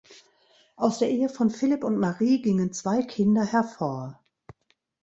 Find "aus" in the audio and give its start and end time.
0.77-0.97